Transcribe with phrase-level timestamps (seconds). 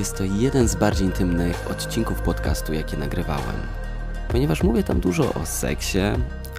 [0.00, 3.56] Jest to jeden z bardziej intymnych odcinków podcastu, jakie nagrywałem.
[4.28, 5.98] Ponieważ mówię tam dużo o seksie,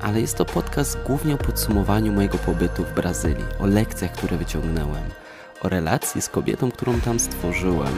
[0.02, 5.04] ale jest to podcast głównie o podsumowaniu mojego pobytu w Brazylii, o lekcjach, które wyciągnąłem,
[5.62, 7.94] o relacji z kobietą, którą tam stworzyłem,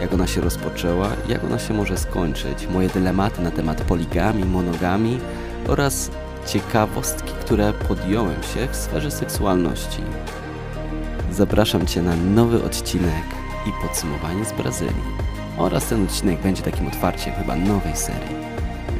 [0.00, 5.20] jak ona się rozpoczęła, jak ona się może skończyć, moje dylematy na temat poligami, monogami
[5.68, 6.10] oraz
[6.46, 10.02] ciekawostki, które podjąłem się w sferze seksualności.
[11.32, 15.02] Zapraszam Cię na nowy odcinek i podsumowanie z Brazylii.
[15.58, 18.36] Oraz ten odcinek będzie takim otwarciem chyba nowej serii.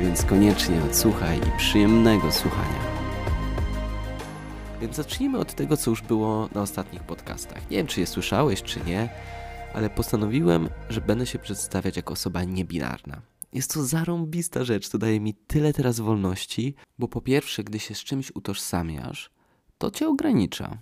[0.00, 2.80] Więc koniecznie odsłuchaj i przyjemnego słuchania.
[4.80, 7.70] Więc zacznijmy od tego, co już było na ostatnich podcastach.
[7.70, 9.08] Nie wiem, czy je słyszałeś, czy nie,
[9.74, 13.22] ale postanowiłem, że będę się przedstawiać jako osoba niebinarna.
[13.52, 17.94] Jest to zarąbista rzecz, to daje mi tyle teraz wolności, bo po pierwsze, gdy się
[17.94, 19.30] z czymś utożsamiasz,
[19.78, 20.78] to cię ogranicza.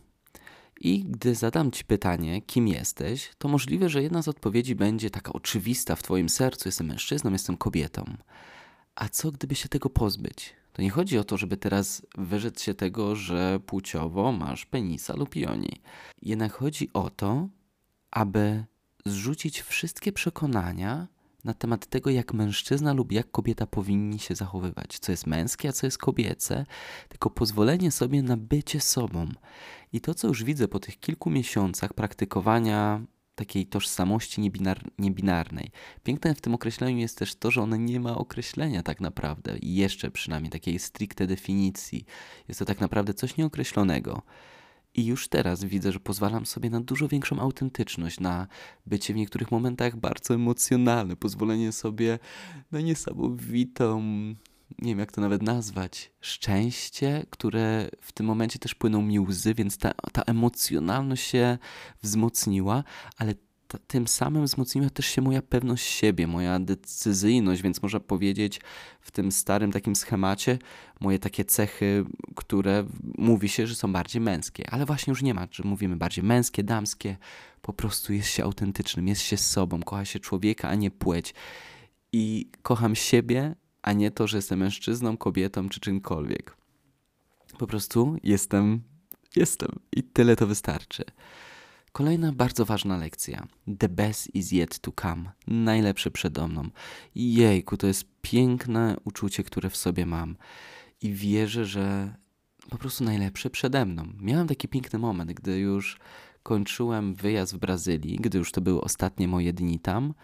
[0.85, 5.33] I gdy zadam ci pytanie, kim jesteś, to możliwe, że jedna z odpowiedzi będzie taka
[5.33, 8.05] oczywista w twoim sercu: jestem mężczyzną, jestem kobietą.
[8.95, 10.55] A co gdyby się tego pozbyć?
[10.73, 15.37] To nie chodzi o to, żeby teraz wyrzec się tego, że płciowo masz penisa lub
[15.37, 15.81] joni.
[16.23, 17.49] Jednak chodzi o to,
[18.11, 18.65] aby
[19.07, 21.07] zrzucić wszystkie przekonania
[21.45, 25.73] na temat tego, jak mężczyzna lub jak kobieta powinni się zachowywać, co jest męskie, a
[25.73, 26.67] co jest kobiece,
[27.09, 29.29] tylko pozwolenie sobie na bycie sobą.
[29.93, 33.01] I to, co już widzę po tych kilku miesiącach praktykowania
[33.35, 35.71] takiej tożsamości niebinar niebinarnej.
[36.03, 39.75] Piękne w tym określeniu jest też to, że ono nie ma określenia tak naprawdę, i
[39.75, 42.05] jeszcze przynajmniej takiej stricte definicji.
[42.49, 44.23] Jest to tak naprawdę coś nieokreślonego.
[44.95, 48.47] I już teraz widzę, że pozwalam sobie na dużo większą autentyczność, na
[48.87, 52.19] bycie w niektórych momentach bardzo emocjonalne, pozwolenie sobie
[52.73, 54.03] na niesamowitą,
[54.79, 59.55] nie wiem jak to nawet nazwać, szczęście, które w tym momencie też płyną mi łzy,
[59.55, 61.59] więc ta, ta emocjonalność się
[62.03, 62.85] wzmocniła,
[63.17, 63.35] ale
[63.79, 68.61] tym samym wzmocniła też się moja pewność siebie, moja decyzyjność, więc można powiedzieć
[69.01, 70.59] w tym starym takim schemacie
[71.01, 72.05] moje takie cechy,
[72.37, 72.85] które
[73.19, 76.63] mówi się, że są bardziej męskie, ale właśnie już nie ma, że mówimy bardziej męskie,
[76.63, 77.17] damskie,
[77.63, 81.35] po prostu jest się autentycznym, jest się sobą, kocha się człowieka, a nie płeć.
[82.13, 86.57] I kocham siebie, a nie to, że jestem mężczyzną, kobietą czy czymkolwiek.
[87.59, 88.83] Po prostu jestem,
[89.37, 91.05] jestem i tyle to wystarczy.
[91.93, 93.47] Kolejna bardzo ważna lekcja.
[93.79, 95.33] The best is yet to come.
[95.47, 96.69] Najlepsze przede mną.
[97.15, 100.37] Jejku, to jest piękne uczucie, które w sobie mam.
[101.03, 102.15] I wierzę, że
[102.71, 104.05] po prostu najlepsze przede mną.
[104.21, 105.99] Miałem taki piękny moment, gdy już
[106.43, 110.15] kończyłem wyjazd w Brazylii, gdy już to były ostatnie moje dni tam.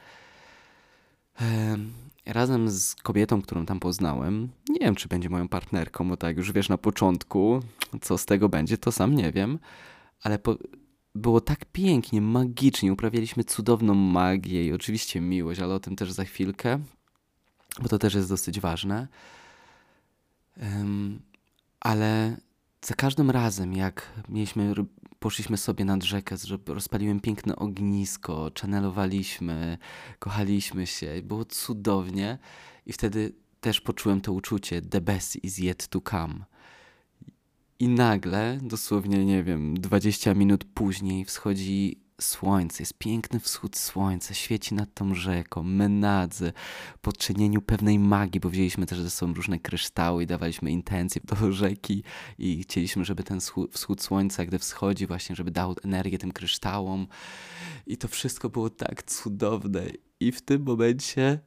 [2.26, 6.52] Razem z kobietą, którą tam poznałem, nie wiem, czy będzie moją partnerką, bo tak już
[6.52, 7.60] wiesz na początku,
[8.00, 9.58] co z tego będzie, to sam nie wiem,
[10.22, 10.56] ale po,
[11.14, 16.24] było tak pięknie, magicznie, uprawialiśmy cudowną magię i oczywiście miłość, ale o tym też za
[16.24, 16.78] chwilkę,
[17.82, 19.08] bo to też jest dosyć ważne.
[20.56, 21.20] Um,
[21.80, 22.36] ale
[22.82, 24.74] za każdym razem, jak mieliśmy,
[25.18, 26.36] poszliśmy sobie nad rzekę,
[26.66, 29.78] rozpaliłem piękne ognisko, czanelowaliśmy,
[30.18, 32.38] kochaliśmy się, było cudownie
[32.86, 36.34] i wtedy też poczułem to uczucie the best is yet to come.
[37.80, 44.74] I nagle, dosłownie, nie wiem, 20 minut później wschodzi słońce, jest piękny wschód słońca, świeci
[44.74, 46.52] nad tą rzeką, menadzy,
[47.00, 52.02] podczynieniu pewnej magii, bo wzięliśmy też ze sobą różne kryształy i dawaliśmy intencje do rzeki
[52.38, 53.38] i chcieliśmy, żeby ten
[53.72, 57.06] wschód słońca, gdy wschodzi właśnie, żeby dał energię tym kryształom.
[57.86, 59.86] I to wszystko było tak cudowne.
[60.20, 61.40] I w tym momencie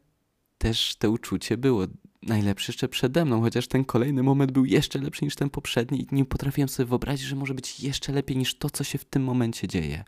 [0.62, 1.88] też to uczucie było
[2.22, 6.16] najlepszy jeszcze przede mną, chociaż ten kolejny moment był jeszcze lepszy niż ten poprzedni i
[6.16, 9.24] nie potrafiłem sobie wyobrazić, że może być jeszcze lepiej niż to, co się w tym
[9.24, 10.04] momencie dzieje.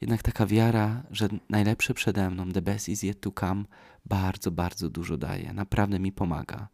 [0.00, 3.64] Jednak taka wiara, że najlepsze przede mną, the best is yet to come,
[4.06, 5.52] bardzo, bardzo dużo daje.
[5.52, 6.68] Naprawdę mi pomaga.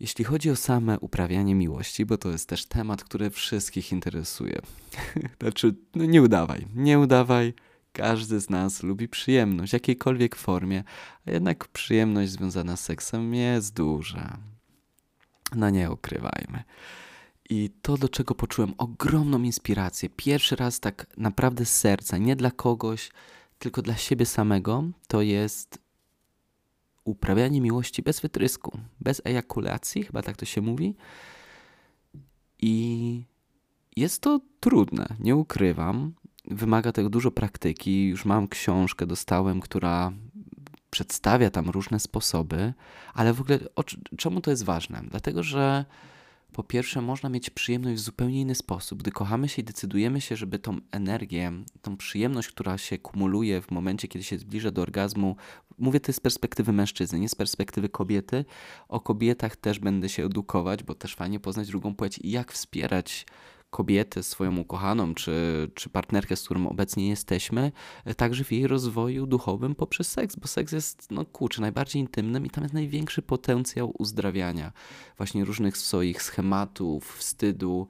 [0.00, 4.60] Jeśli chodzi o same uprawianie miłości, bo to jest też temat, który wszystkich interesuje.
[5.40, 7.54] znaczy, no nie udawaj, nie udawaj.
[7.96, 10.84] Każdy z nas lubi przyjemność w jakiejkolwiek formie,
[11.26, 14.38] a jednak przyjemność związana z seksem jest duża.
[15.54, 16.64] No nie ukrywajmy.
[17.50, 22.50] I to, do czego poczułem ogromną inspirację, pierwszy raz tak naprawdę z serca, nie dla
[22.50, 23.10] kogoś,
[23.58, 25.78] tylko dla siebie samego, to jest
[27.04, 30.94] uprawianie miłości bez wytrysku, bez ejakulacji, chyba tak to się mówi.
[32.58, 33.24] I
[33.96, 36.12] jest to trudne, nie ukrywam.
[36.46, 38.06] Wymaga tego dużo praktyki.
[38.06, 40.12] Już mam książkę, dostałem, która
[40.90, 42.72] przedstawia tam różne sposoby,
[43.14, 43.84] ale w ogóle o,
[44.16, 45.02] czemu to jest ważne?
[45.10, 45.84] Dlatego, że
[46.52, 49.02] po pierwsze, można mieć przyjemność w zupełnie inny sposób.
[49.02, 51.52] Gdy kochamy się i decydujemy się, żeby tą energię,
[51.82, 55.36] tą przyjemność, która się kumuluje w momencie, kiedy się zbliża do orgazmu,
[55.78, 58.44] mówię to z perspektywy mężczyzny, nie z perspektywy kobiety.
[58.88, 63.26] O kobietach też będę się edukować, bo też fajnie poznać drugą płeć i jak wspierać
[63.76, 67.72] kobietę, swoją ukochaną, czy, czy partnerkę, z którą obecnie jesteśmy,
[68.04, 72.46] e, także w jej rozwoju duchowym poprzez seks, bo seks jest, no kurczę, najbardziej intymnym
[72.46, 74.72] i tam jest największy potencjał uzdrawiania
[75.16, 77.88] właśnie różnych swoich schematów, wstydu.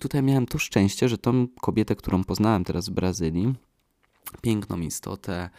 [0.00, 3.54] Tutaj miałem to szczęście, że tą kobietę, którą poznałem teraz w Brazylii,
[4.42, 5.50] piękną istotę,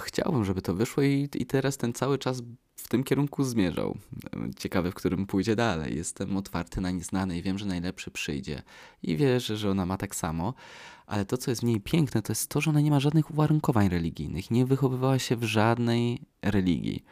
[0.00, 2.42] chciałbym, żeby to wyszło i, i teraz ten cały czas
[2.80, 3.96] w tym kierunku zmierzał.
[4.56, 5.96] Ciekawy, w którym pójdzie dalej.
[5.96, 8.62] Jestem otwarty na nieznane i wiem, że najlepszy przyjdzie.
[9.02, 10.54] I wierzę, że ona ma tak samo.
[11.06, 13.30] Ale to, co jest w niej piękne, to jest to, że ona nie ma żadnych
[13.30, 14.50] uwarunkowań religijnych.
[14.50, 17.04] Nie wychowywała się w żadnej religii.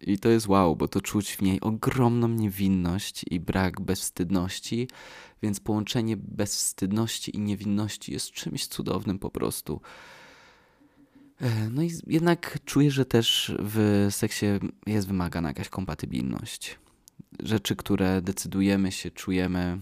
[0.00, 4.88] I to jest wow, bo to czuć w niej ogromną niewinność i brak bezwstydności,
[5.42, 9.80] więc połączenie bezwstydności i niewinności jest czymś cudownym po prostu.
[11.40, 14.46] E, no i jednak czuję, że też w seksie
[14.86, 16.78] jest wymagana jakaś kompatybilność.
[17.42, 19.78] Rzeczy, które decydujemy się, czujemy.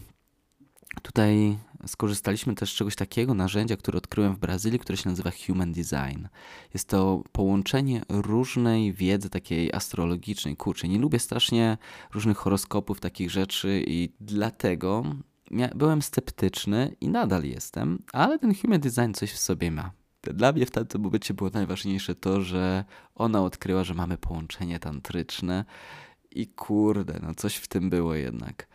[1.03, 5.73] Tutaj skorzystaliśmy też z czegoś takiego, narzędzia, które odkryłem w Brazylii, które się nazywa Human
[5.73, 6.27] Design.
[6.75, 10.57] Jest to połączenie różnej wiedzy takiej astrologicznej.
[10.57, 11.79] Kurczę, nie lubię strasznie
[12.15, 15.05] różnych horoskopów, takich rzeczy i dlatego
[15.75, 20.06] byłem sceptyczny i nadal jestem, ale ten Human Design coś w sobie ma.
[20.35, 22.85] Dla mnie w tamtym momencie było najważniejsze to, że
[23.15, 25.65] ona odkryła, że mamy połączenie tantryczne
[26.31, 28.67] i kurde, no coś w tym było jednak.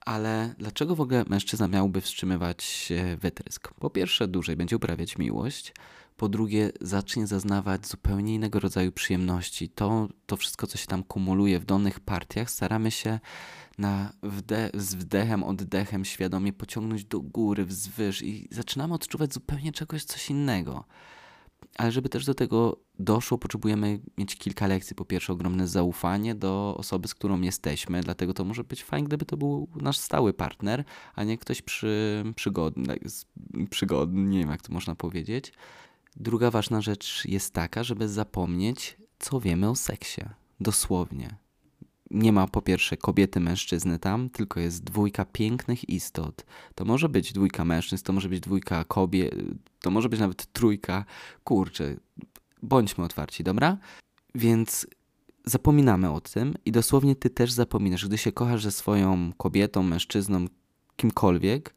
[0.00, 3.74] Ale dlaczego w ogóle mężczyzna miałby wstrzymywać wytrysk?
[3.74, 5.72] Po pierwsze, dłużej będzie uprawiać miłość.
[6.16, 9.68] Po drugie, zacznie zaznawać zupełnie innego rodzaju przyjemności.
[9.68, 13.20] To, to wszystko, co się tam kumuluje w dolnych partiach, staramy się
[13.78, 20.04] na wde z wdechem, oddechem świadomie pociągnąć do góry, wzwyż i zaczynamy odczuwać zupełnie czegoś,
[20.04, 20.84] coś innego.
[21.78, 24.96] Ale żeby też do tego doszło, potrzebujemy mieć kilka lekcji.
[24.96, 29.24] Po pierwsze, ogromne zaufanie do osoby, z którą jesteśmy, dlatego to może być fajnie, gdyby
[29.24, 30.84] to był nasz stały partner,
[31.14, 32.98] a nie ktoś przy, przygodny,
[33.70, 35.52] przygodny, nie wiem jak to można powiedzieć.
[36.16, 40.20] Druga ważna rzecz jest taka, żeby zapomnieć, co wiemy o seksie.
[40.60, 41.36] Dosłownie
[42.10, 46.46] nie ma po pierwsze kobiety, mężczyzny tam, tylko jest dwójka pięknych istot.
[46.74, 49.34] To może być dwójka mężczyzn, to może być dwójka kobiet,
[49.80, 51.04] to może być nawet trójka.
[51.44, 51.96] Kurczę,
[52.62, 53.78] bądźmy otwarci, dobra?
[54.34, 54.86] Więc
[55.44, 58.06] zapominamy o tym i dosłownie ty też zapominasz.
[58.06, 60.46] Gdy się kochasz ze swoją kobietą, mężczyzną,
[60.96, 61.74] kimkolwiek,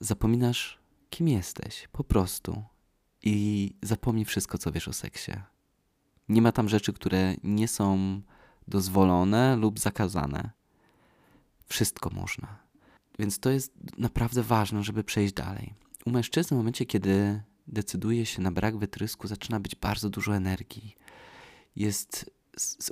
[0.00, 0.78] zapominasz,
[1.10, 1.88] kim jesteś.
[1.92, 2.62] Po prostu.
[3.28, 5.32] I zapomnij wszystko, co wiesz o seksie.
[6.28, 8.20] Nie ma tam rzeczy, które nie są
[8.68, 10.50] dozwolone lub zakazane.
[11.66, 12.58] Wszystko można.
[13.18, 15.74] Więc to jest naprawdę ważne, żeby przejść dalej.
[16.04, 20.96] U mężczyzny w momencie, kiedy decyduje się na brak wytrysku, zaczyna być bardzo dużo energii.
[21.76, 22.30] Jest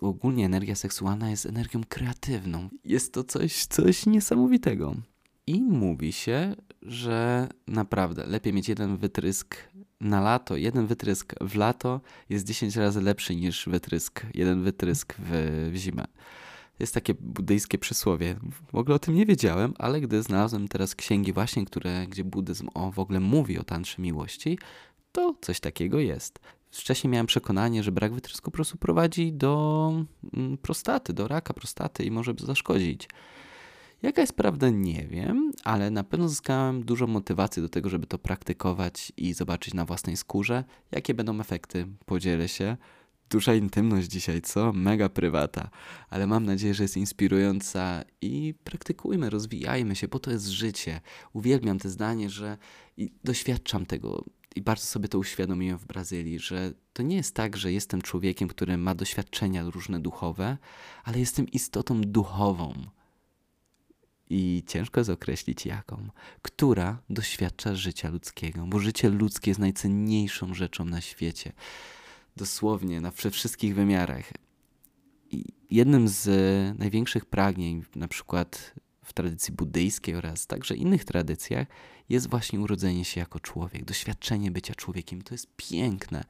[0.01, 2.69] ogólnie energia seksualna jest energią kreatywną.
[2.85, 4.95] Jest to coś, coś niesamowitego.
[5.47, 9.57] I mówi się, że naprawdę lepiej mieć jeden wytrysk
[10.05, 15.71] na lato, jeden wytrysk w lato jest 10 razy lepszy niż wytrysk, jeden wytrysk w,
[15.73, 16.05] w zimę.
[16.79, 18.37] Jest takie buddyjskie przysłowie.
[18.73, 22.69] W ogóle o tym nie wiedziałem, ale gdy znalazłem teraz księgi właśnie, które, gdzie buddyzm
[22.75, 24.59] o, w ogóle mówi o tantrze miłości,
[25.13, 26.41] to coś takiego jest.
[26.71, 29.93] Wcześniej miałem przekonanie, że brak wytrysku po prostu prowadzi do
[30.37, 33.09] mm, prostaty, do raka prostaty i może zaszkodzić.
[34.05, 38.19] Jaka jest prawda, nie wiem, ale na pewno zyskałem dużo motywacji do tego, żeby to
[38.19, 41.87] praktykować i zobaczyć na własnej skórze, jakie będą efekty.
[42.07, 42.77] Podzielę się.
[43.31, 44.73] Duża intymność dzisiaj, co?
[44.73, 45.71] Mega prywata,
[46.11, 51.01] ale mam nadzieję, że jest inspirująca i praktykujmy, rozwijajmy się, bo to jest życie.
[51.33, 52.59] Uwielbiam te zdanie, że
[52.97, 54.25] i doświadczam tego
[54.57, 58.49] i bardzo sobie to uświadomiłem w Brazylii, że to nie jest tak, że jestem człowiekiem,
[58.49, 60.59] który ma doświadczenia różne duchowe,
[61.05, 62.75] ale jestem istotą duchową
[64.31, 66.09] i ciężko jest określić jaką,
[66.43, 71.53] która doświadcza życia ludzkiego, bo życie ludzkie jest najcenniejszą rzeczą na świecie.
[72.37, 74.33] Dosłownie, na wszystkich wymiarach.
[75.31, 76.29] I jednym z
[76.79, 81.67] największych pragnień, na przykład w tradycji buddyjskiej oraz także innych tradycjach,
[82.09, 85.23] jest właśnie urodzenie się jako człowiek, doświadczenie bycia człowiekiem.
[85.23, 86.25] To jest piękne.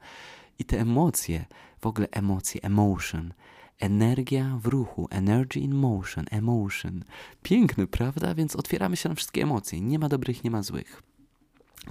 [0.59, 1.45] I te emocje,
[1.81, 3.33] w ogóle emocje, emotion,
[3.79, 7.03] Energia w ruchu, energy in motion, emotion.
[7.43, 8.35] Piękny, prawda?
[8.35, 9.81] Więc otwieramy się na wszystkie emocje.
[9.81, 11.03] Nie ma dobrych, nie ma złych.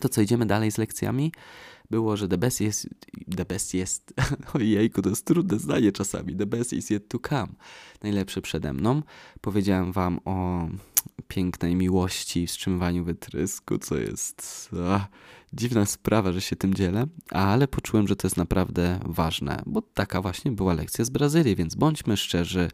[0.01, 1.33] To co, idziemy dalej z lekcjami?
[1.91, 2.89] Było, że the best jest,
[3.37, 4.15] the best jest,
[4.55, 7.49] ojejku, to jest trudne zdanie czasami, the best is yet to come.
[8.03, 9.03] Najlepsze przede mną.
[9.41, 10.69] Powiedziałem wam o
[11.29, 15.07] pięknej miłości, wstrzymywaniu wytrysku, co jest ach,
[15.53, 20.23] dziwna sprawa, że się tym dzielę, ale poczułem, że to jest naprawdę ważne, bo taka
[20.23, 22.71] właśnie była lekcja z Brazylii, więc bądźmy szczerzy,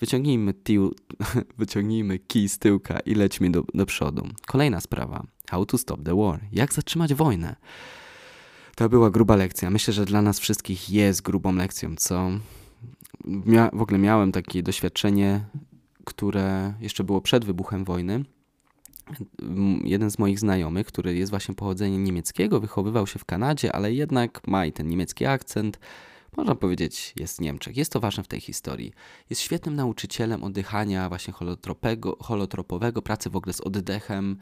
[0.00, 0.94] wyciągnijmy, tiu,
[1.58, 4.28] wyciągnijmy kij z tyłka i lećmy do, do przodu.
[4.46, 5.26] Kolejna sprawa.
[5.50, 6.40] How to stop the war.
[6.52, 7.56] Jak zatrzymać wojnę?
[8.76, 9.70] To była gruba lekcja.
[9.70, 12.30] Myślę, że dla nas wszystkich jest grubą lekcją, co
[13.24, 15.44] Mia w ogóle miałem takie doświadczenie,
[16.04, 18.24] które jeszcze było przed wybuchem wojny.
[19.84, 24.46] Jeden z moich znajomych, który jest właśnie pochodzenia niemieckiego, wychowywał się w Kanadzie, ale jednak
[24.46, 25.78] ma i ten niemiecki akcent.
[26.36, 27.76] Można powiedzieć, jest Niemczech.
[27.76, 28.92] Jest to ważne w tej historii.
[29.30, 31.34] Jest świetnym nauczycielem oddychania właśnie
[32.20, 34.38] holotropowego, pracy w ogóle z oddechem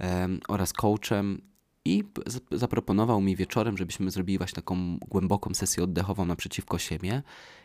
[0.00, 1.42] um, oraz coachem
[1.86, 2.04] i
[2.52, 7.22] zaproponował mi wieczorem, żebyśmy zrobili właśnie taką głęboką sesję oddechową naprzeciwko siebie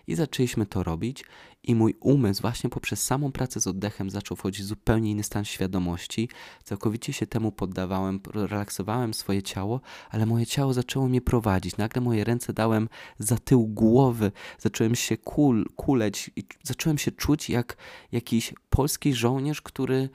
[0.08, 1.26] i zaczęliśmy to robić
[1.64, 5.46] i mój umysł właśnie poprzez samą pracę z oddechem zaczął wchodzić w zupełnie inny stan
[5.46, 6.30] świadomości.
[6.64, 11.78] Całkowicie się temu poddawałem, relaksowałem swoje ciało, ale moje ciało zaczęło mnie prowadzić.
[11.78, 17.50] Nagle moje ręce dałem za tył głowy, zacząłem się kul, kuleć i zacząłem się czuć
[17.50, 17.78] jak
[18.12, 20.10] jakiś polski żołnierz, który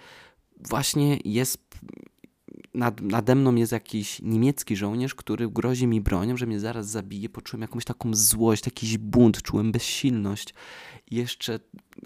[0.60, 1.78] właśnie jest
[2.74, 7.28] nad, nade mną jest jakiś niemiecki żołnierz, który grozi mi bronią, że mnie zaraz zabije.
[7.28, 10.54] Poczułem jakąś taką złość, jakiś bunt, czułem bezsilność.
[11.10, 11.60] I jeszcze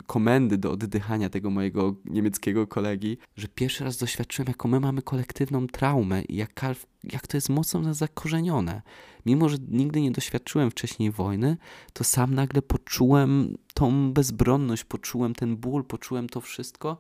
[0.07, 5.67] komendy do oddychania tego mojego niemieckiego kolegi, że pierwszy raz doświadczyłem, jaką my mamy kolektywną
[5.67, 6.61] traumę i jak,
[7.05, 8.83] jak to jest mocno nas zakorzenione.
[9.27, 11.57] Mimo, że nigdy nie doświadczyłem wcześniej wojny,
[11.93, 16.99] to sam nagle poczułem tą bezbronność, poczułem ten ból, poczułem to wszystko.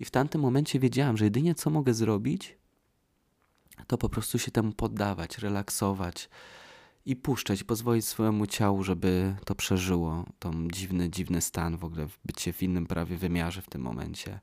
[0.00, 2.56] I w tamtym momencie wiedziałem, że jedynie co mogę zrobić,
[3.86, 6.28] to po prostu się temu poddawać, relaksować
[7.06, 12.52] i puszczać, pozwolić swojemu ciału, żeby to przeżyło, tą dziwny, dziwny stan, w ogóle bycie
[12.52, 14.40] w innym prawie wymiarze w tym momencie.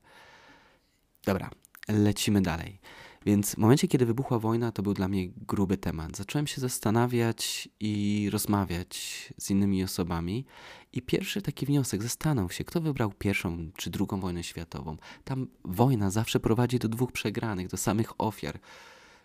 [1.24, 1.50] Dobra,
[1.88, 2.80] lecimy dalej.
[3.26, 6.16] Więc w momencie, kiedy wybuchła wojna, to był dla mnie gruby temat.
[6.16, 10.46] Zacząłem się zastanawiać i rozmawiać z innymi osobami.
[10.92, 14.96] I pierwszy taki wniosek, zastanów się, kto wybrał pierwszą czy drugą wojnę światową.
[15.24, 18.58] Tam wojna zawsze prowadzi do dwóch przegranych, do samych ofiar.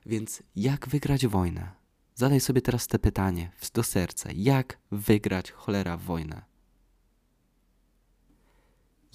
[0.10, 1.72] Więc jak wygrać wojnę?
[2.16, 4.30] Zadaj sobie teraz te pytanie do serca.
[4.36, 6.42] Jak wygrać cholera wojnę?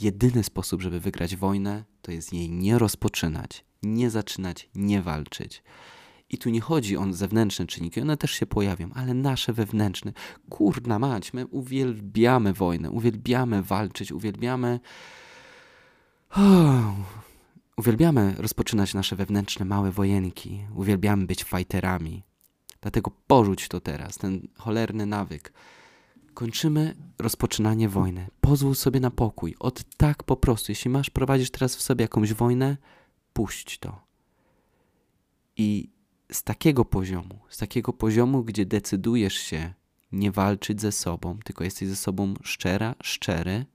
[0.01, 5.63] Jedyny sposób, żeby wygrać wojnę, to jest jej nie rozpoczynać, nie zaczynać, nie walczyć.
[6.31, 10.13] I tu nie chodzi o zewnętrzne czynniki, one też się pojawią, ale nasze wewnętrzne.
[10.51, 14.81] Kurna mać, my uwielbiamy wojnę, uwielbiamy walczyć, uwielbiamy
[16.31, 16.95] oh,
[17.77, 22.23] Uwielbiamy rozpoczynać nasze wewnętrzne małe wojenki, uwielbiamy być fighterami.
[22.81, 25.53] Dlatego porzuć to teraz, ten cholerny nawyk.
[26.35, 28.27] Kończymy rozpoczynanie wojny.
[28.41, 29.55] Pozwól sobie na pokój.
[29.59, 30.73] Od tak po prostu.
[30.73, 32.77] Jeśli masz, prowadzisz teraz w sobie jakąś wojnę,
[33.33, 34.01] puść to.
[35.57, 35.91] I
[36.33, 39.75] z takiego poziomu, z takiego poziomu, gdzie decydujesz się
[40.13, 43.67] nie walczyć ze sobą, tylko jesteś ze sobą szczera, szczery,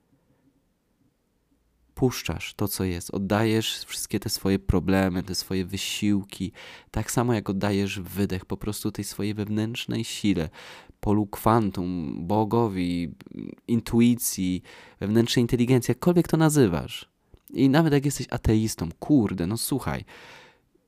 [2.00, 6.51] puszczasz to, co jest, oddajesz wszystkie te swoje problemy, te swoje wysiłki,
[6.91, 10.50] tak samo jak oddajesz wydech po prostu tej swojej wewnętrznej sile,
[11.00, 13.12] polu kwantum, Bogowi,
[13.68, 14.62] intuicji,
[15.00, 17.10] wewnętrznej inteligencji, jakkolwiek to nazywasz.
[17.50, 20.06] I nawet jak jesteś ateistą, kurde, no słuchaj,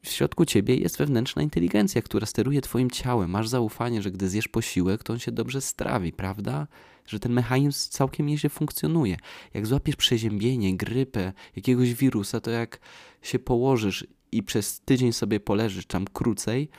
[0.04, 3.30] w środku ciebie jest wewnętrzna inteligencja, która steruje twoim ciałem.
[3.30, 6.68] Masz zaufanie, że gdy zjesz posiłek, to on się dobrze strawi, prawda?
[7.12, 9.18] Że ten mechanizm całkiem nieźle funkcjonuje.
[9.54, 12.80] Jak złapiesz przeziębienie, grypę, jakiegoś wirusa, to jak
[13.22, 16.70] się położysz i przez tydzień sobie poleżysz tam krócej,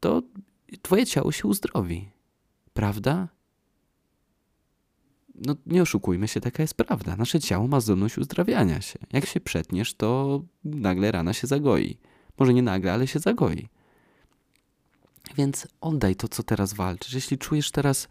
[0.00, 0.22] to
[0.82, 2.10] twoje ciało się uzdrowi.
[2.72, 3.28] Prawda?
[5.34, 7.16] No nie oszukujmy się, taka jest prawda.
[7.16, 8.98] Nasze ciało ma zdolność uzdrawiania się.
[9.12, 11.98] Jak się przetniesz, to nagle rana się zagoi.
[12.38, 13.68] Może nie nagle, ale się zagoi.
[15.36, 17.12] Więc oddaj to, co teraz walczysz.
[17.14, 18.08] Jeśli czujesz teraz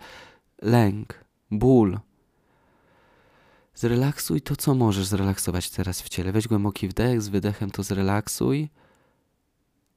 [0.62, 1.26] lęk,
[1.60, 2.00] ból,
[3.76, 6.32] zrelaksuj to, co możesz zrelaksować teraz w ciele.
[6.32, 8.70] Weź głęboki wdech, z wydechem to zrelaksuj,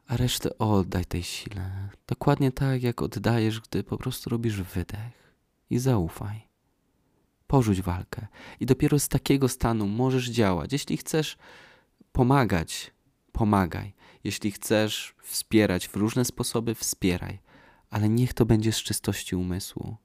[0.07, 1.89] a resztę oddaj tej sile.
[2.07, 5.35] Dokładnie tak, jak oddajesz, gdy po prostu robisz wydech.
[5.71, 6.49] I zaufaj.
[7.47, 8.27] Porzuć walkę.
[8.61, 10.73] I dopiero z takiego stanu możesz działać.
[10.73, 11.37] Jeśli chcesz
[12.13, 12.91] pomagać,
[13.33, 13.95] pomagaj.
[14.25, 17.39] Jeśli chcesz wspierać w różne sposoby, wspieraj,
[17.91, 19.97] ale niech to będzie z czystości umysłu.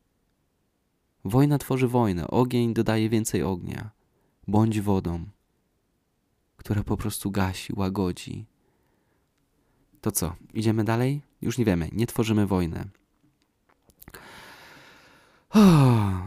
[1.25, 3.89] Wojna tworzy wojnę, ogień dodaje więcej ognia.
[4.47, 5.25] Bądź wodą,
[6.57, 8.45] która po prostu gasi, łagodzi.
[10.01, 11.21] To co, idziemy dalej?
[11.41, 12.89] Już nie wiemy, nie tworzymy wojny.
[15.49, 15.59] O,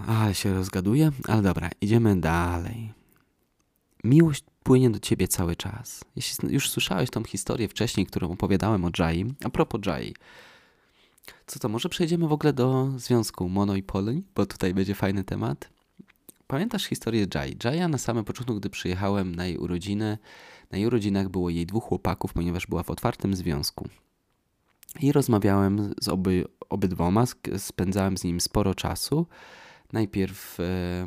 [0.06, 2.92] ale się rozgaduję, ale dobra, idziemy dalej.
[4.04, 6.04] Miłość płynie do ciebie cały czas.
[6.16, 10.14] Jeśli już słyszałeś tą historię wcześniej, którą opowiadałem o Jai, a propos Jai,
[11.46, 15.24] co to, może przejdziemy w ogóle do związku Mono i Poly, bo tutaj będzie fajny
[15.24, 15.70] temat.
[16.46, 17.56] Pamiętasz historię Jai?
[17.64, 20.18] Jaja na samym początku, gdy przyjechałem na jej urodziny,
[20.70, 23.88] na jej urodzinach było jej dwóch chłopaków, ponieważ była w otwartym związku.
[25.00, 27.24] I rozmawiałem z oby, obydwoma,
[27.58, 29.26] spędzałem z nim sporo czasu.
[29.92, 31.06] Najpierw e,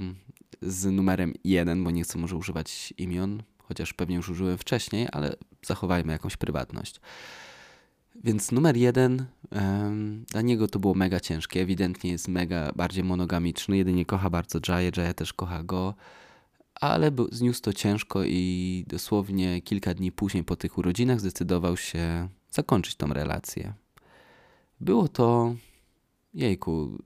[0.61, 5.35] z numerem 1, bo nie chcę może używać imion, chociaż pewnie już użyłem wcześniej, ale
[5.65, 6.99] zachowajmy jakąś prywatność.
[8.23, 11.61] Więc numer jeden, um, dla niego to było mega ciężkie.
[11.61, 13.77] Ewidentnie jest mega bardziej monogamiczny.
[13.77, 15.93] Jedynie kocha bardzo Jaya, Jaya też kocha go,
[16.81, 22.95] ale zniósł to ciężko i dosłownie kilka dni później po tych urodzinach zdecydował się zakończyć
[22.95, 23.73] tą relację.
[24.79, 25.55] Było to,
[26.33, 26.97] jejku,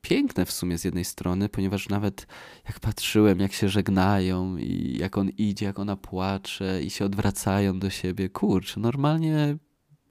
[0.00, 2.26] piękne w sumie z jednej strony, ponieważ nawet
[2.66, 7.78] jak patrzyłem, jak się żegnają i jak on idzie, jak ona płacze i się odwracają
[7.78, 9.56] do siebie, kurczę, normalnie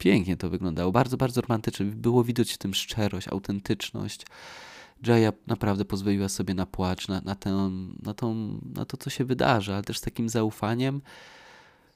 [0.01, 0.91] pięknie to wyglądało.
[0.91, 1.85] Bardzo, bardzo romantycznie.
[1.85, 4.25] Było widać w tym szczerość, autentyczność.
[5.07, 7.71] Jaya naprawdę pozwoliła sobie na płacz, na, na, tę,
[8.03, 11.01] na, tą, na to, co się wydarzy, ale też z takim zaufaniem.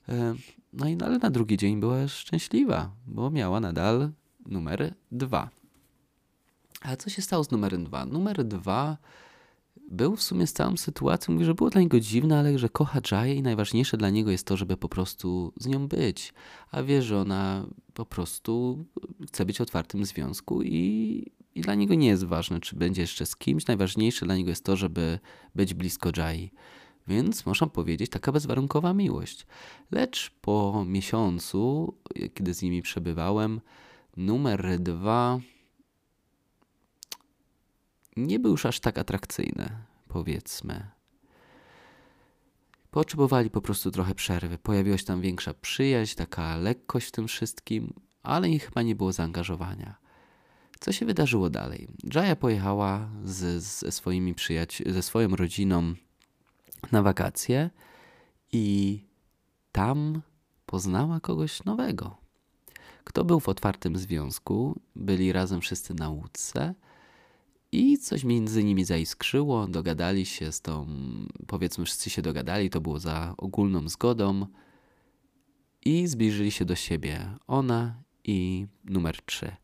[0.09, 0.35] E,
[0.73, 4.11] no i ale na drugi dzień była szczęśliwa, bo miała nadal
[4.45, 5.49] numer dwa.
[6.81, 8.05] Ale co się stało z numerem dwa?
[8.05, 8.97] Numer dwa
[9.91, 12.99] był w sumie z całą sytuacją, mówi, że było dla niego dziwne, ale że kocha
[13.11, 16.33] Jaję i najważniejsze dla niego jest to, żeby po prostu z nią być.
[16.71, 18.85] A wie, że ona po prostu
[19.27, 23.25] chce być w otwartym związku i, i dla niego nie jest ważne, czy będzie jeszcze
[23.25, 23.67] z kimś.
[23.67, 25.19] Najważniejsze dla niego jest to, żeby
[25.55, 26.51] być blisko Jai.
[27.07, 29.47] Więc można powiedzieć taka bezwarunkowa miłość.
[29.91, 31.93] Lecz po miesiącu,
[32.33, 33.61] kiedy z nimi przebywałem,
[34.17, 35.39] numer dwa
[38.15, 39.69] nie był już aż tak atrakcyjny,
[40.07, 40.87] powiedzmy.
[42.91, 44.57] Potrzebowali po prostu trochę przerwy.
[44.57, 49.11] Pojawiła się tam większa przyjaźń, taka lekkość w tym wszystkim, ale ich chyba nie było
[49.11, 49.95] zaangażowania.
[50.79, 51.87] Co się wydarzyło dalej?
[52.13, 55.93] Jaya pojechała z, ze swoimi przyjaciółmi, ze swoją rodziną
[56.91, 57.69] na wakacje
[58.51, 58.99] i
[59.71, 60.21] tam
[60.65, 62.17] poznała kogoś nowego.
[63.03, 66.75] Kto był w otwartym związku, byli razem wszyscy na łódce
[67.75, 70.87] i coś między nimi zaiskrzyło, dogadali się z tą,
[71.47, 74.45] powiedzmy, wszyscy się dogadali, to było za ogólną zgodą
[75.85, 79.55] i zbliżyli się do siebie, ona i numer 3.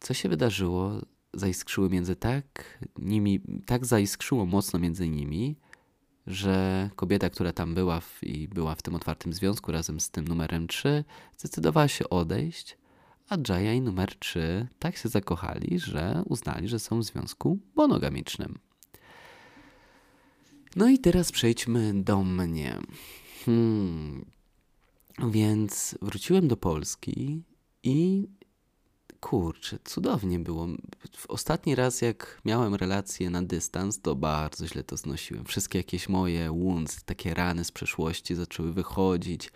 [0.00, 0.92] Co się wydarzyło?
[1.34, 5.56] Zaiskrzyły między tak, nimi, tak zaiskrzyło mocno między nimi,
[6.26, 10.28] że kobieta, która tam była w, i była w tym otwartym związku razem z tym
[10.28, 11.04] numerem 3,
[11.38, 12.76] zdecydowała się odejść
[13.28, 18.58] a Jaya i numer 3 tak się zakochali, że uznali, że są w związku monogamicznym.
[20.76, 22.78] No i teraz przejdźmy do mnie.
[23.44, 24.24] Hmm.
[25.30, 27.42] Więc wróciłem do Polski
[27.82, 28.28] i
[29.20, 30.68] kurczę, cudownie było.
[31.28, 35.44] Ostatni raz, jak miałem relację na dystans, to bardzo źle to znosiłem.
[35.44, 39.52] Wszystkie jakieś moje wounds, takie rany z przeszłości zaczęły wychodzić.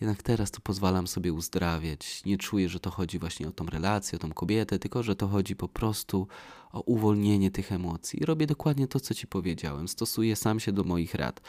[0.00, 2.24] Jednak teraz to pozwalam sobie uzdrawiać.
[2.24, 5.28] Nie czuję, że to chodzi właśnie o tą relację, o tą kobietę, tylko że to
[5.28, 6.28] chodzi po prostu
[6.72, 8.22] o uwolnienie tych emocji.
[8.22, 9.88] I robię dokładnie to, co ci powiedziałem.
[9.88, 11.40] Stosuję sam się do moich rad.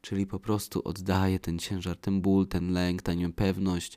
[0.00, 3.96] Czyli po prostu oddaję ten ciężar, ten ból, ten lęk, tę niepewność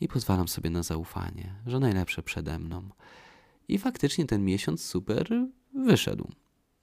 [0.00, 2.88] i pozwalam sobie na zaufanie, że najlepsze przede mną.
[3.68, 6.28] I faktycznie ten miesiąc super wyszedł.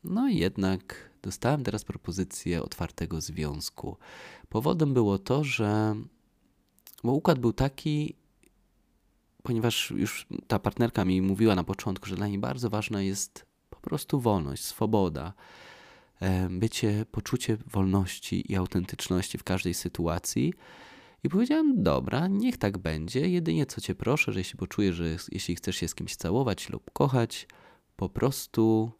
[0.03, 3.97] No i jednak dostałem teraz propozycję otwartego związku.
[4.49, 5.95] Powodem było to, że
[7.03, 8.15] bo układ był taki,
[9.43, 13.79] ponieważ już ta partnerka mi mówiła na początku, że dla niej bardzo ważna jest po
[13.79, 15.33] prostu wolność, swoboda,
[16.49, 20.53] bycie, poczucie wolności i autentyczności w każdej sytuacji.
[21.23, 23.29] I powiedziałem, dobra, niech tak będzie.
[23.29, 26.91] Jedynie co cię proszę, że jeśli poczujesz, że jeśli chcesz się z kimś całować lub
[26.91, 27.47] kochać,
[27.95, 28.91] po prostu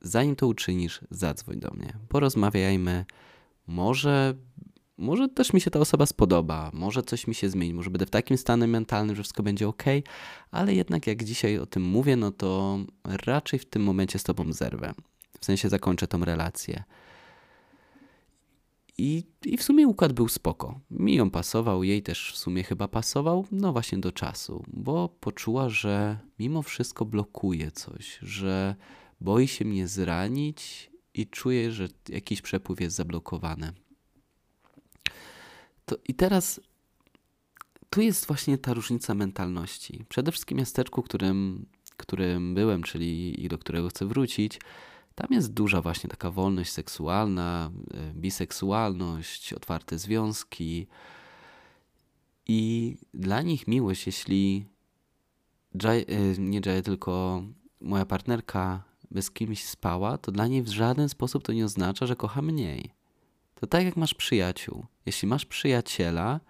[0.00, 1.98] zanim to uczynisz, zadzwoń do mnie.
[2.08, 3.04] Porozmawiajmy.
[3.66, 4.34] Może
[4.98, 8.10] może też mi się ta osoba spodoba, może coś mi się zmieni, może będę w
[8.10, 9.82] takim stanie mentalnym, że wszystko będzie ok,
[10.50, 14.52] ale jednak jak dzisiaj o tym mówię, no to raczej w tym momencie z tobą
[14.52, 14.94] zerwę.
[15.40, 16.84] W sensie zakończę tą relację.
[18.98, 20.80] I, I w sumie układ był spoko.
[20.90, 25.68] Mi ją pasował, jej też w sumie chyba pasował, no właśnie do czasu, bo poczuła,
[25.68, 28.74] że mimo wszystko blokuje coś, że
[29.20, 33.72] boi się mnie zranić i czuje, że jakiś przepływ jest zablokowany.
[35.88, 36.60] To I teraz
[37.90, 40.04] tu jest właśnie ta różnica mentalności.
[40.08, 44.60] Przede wszystkim miasteczku, którym, którym byłem, czyli i do którego chcę wrócić,
[45.14, 50.86] tam jest duża właśnie taka wolność seksualna, e, biseksualność, otwarte związki.
[52.46, 54.66] I dla nich miłość, jeśli
[55.82, 56.06] Jay,
[56.38, 57.42] nie Jay, tylko
[57.80, 62.06] moja partnerka by z kimś spała, to dla niej w żaden sposób to nie oznacza,
[62.06, 62.97] że kocha mniej.
[63.60, 64.86] To tak jak masz przyjaciół.
[65.06, 66.40] Jeśli masz przyjaciela,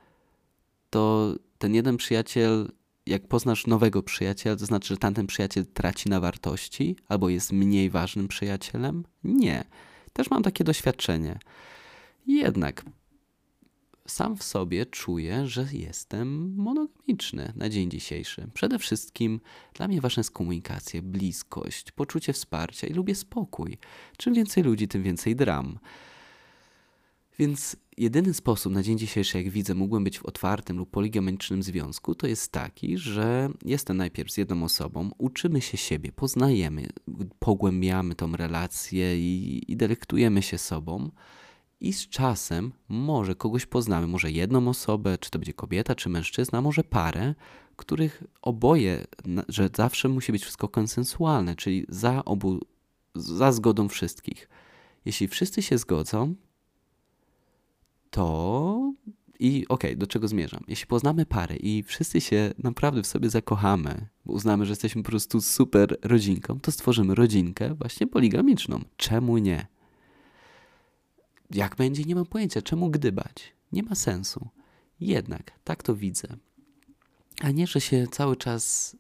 [0.91, 2.73] to ten jeden przyjaciel,
[3.07, 7.91] jak poznasz nowego przyjaciela, to znaczy, że tamten przyjaciel traci na wartości albo jest mniej
[7.91, 9.05] ważnym przyjacielem?
[9.25, 9.65] Nie.
[10.13, 11.39] Też mam takie doświadczenie.
[12.27, 12.85] Jednak
[14.07, 18.51] sam w sobie czuję, że jestem monogamiczny na dzień dzisiejszy.
[18.55, 19.41] Przede wszystkim
[19.75, 23.79] dla mnie ważna jest komunikacja, bliskość, poczucie wsparcia i lubię spokój.
[24.17, 25.79] Czym więcej ludzi, tym więcej dram.
[27.39, 32.15] Więc jedyny sposób na dzień dzisiejszy, jak widzę, mógłbym być w otwartym lub poligamicznym związku,
[32.15, 36.89] to jest taki, że jestem najpierw z jedną osobą, uczymy się siebie, poznajemy,
[37.39, 41.11] pogłębiamy tą relację i, i delektujemy się sobą.
[41.81, 46.61] I z czasem może kogoś poznamy, może jedną osobę, czy to będzie kobieta, czy mężczyzna,
[46.61, 47.35] może parę,
[47.77, 49.05] których oboje,
[49.49, 52.61] że zawsze musi być wszystko konsensualne, czyli za obu,
[53.15, 54.49] za zgodą wszystkich.
[55.05, 56.35] Jeśli wszyscy się zgodzą,
[58.11, 58.93] to
[59.41, 60.65] i okej, okay, do czego zmierzam?
[60.69, 65.09] Jeśli poznamy parę i wszyscy się naprawdę w sobie zakochamy, bo uznamy, że jesteśmy po
[65.09, 68.81] prostu super rodzinką, to stworzymy rodzinkę właśnie poligamiczną.
[68.97, 69.67] Czemu nie?
[71.51, 72.63] Jak będzie, nie mam pojęcia.
[72.63, 73.53] Czemu gdybać?
[73.73, 74.49] Nie ma sensu.
[75.01, 76.29] Jednak tak to widzę.
[77.41, 78.97] A nie, że się cały czas,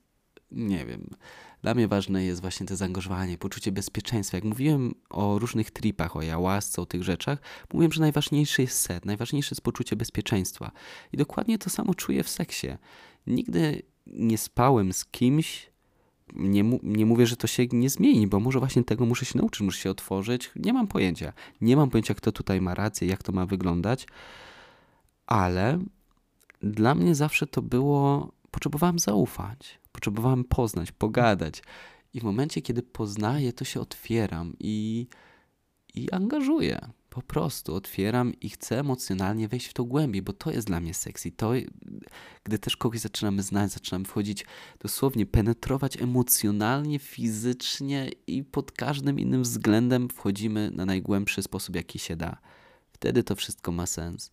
[0.50, 1.10] nie wiem,
[1.62, 4.36] dla mnie ważne jest właśnie to zaangażowanie, poczucie bezpieczeństwa.
[4.36, 7.38] Jak mówiłem o różnych tripach, o jałasce, o tych rzeczach,
[7.72, 10.70] mówiłem, że najważniejszy jest set, najważniejsze jest poczucie bezpieczeństwa.
[11.12, 12.68] I dokładnie to samo czuję w seksie.
[13.26, 15.70] Nigdy nie spałem z kimś,
[16.34, 19.60] nie, nie mówię, że to się nie zmieni, bo może właśnie tego muszę się nauczyć,
[19.60, 20.50] muszę się otworzyć.
[20.56, 21.32] Nie mam pojęcia.
[21.60, 24.06] Nie mam pojęcia, kto tutaj ma rację, jak to ma wyglądać,
[25.26, 25.78] ale
[26.62, 31.62] dla mnie zawsze to było, potrzebowałem zaufać, potrzebowałem poznać, pogadać.
[32.14, 35.06] I w momencie, kiedy poznaję, to się otwieram i,
[35.94, 36.88] i angażuję.
[37.10, 40.94] Po prostu otwieram i chcę emocjonalnie wejść w to głębiej, bo to jest dla mnie
[40.94, 41.30] sexy.
[41.30, 41.52] To,
[42.44, 44.44] gdy też kogoś zaczynamy znać, zaczynamy wchodzić
[44.80, 52.16] dosłownie, penetrować emocjonalnie, fizycznie i pod każdym innym względem wchodzimy na najgłębszy sposób, jaki się
[52.16, 52.36] da.
[52.92, 54.30] Wtedy to wszystko ma sens.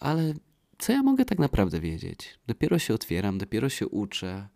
[0.00, 0.34] Ale
[0.78, 2.38] co ja mogę tak naprawdę wiedzieć?
[2.46, 4.48] Dopiero się otwieram, dopiero się uczę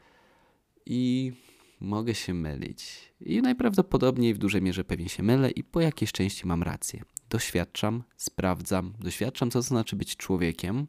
[0.87, 1.33] i
[1.81, 3.13] mogę się mylić.
[3.21, 7.03] I najprawdopodobniej w dużej mierze pewnie się mylę i po jakiejś części mam rację.
[7.31, 10.87] Doświadczam, sprawdzam, doświadczam, co to znaczy być człowiekiem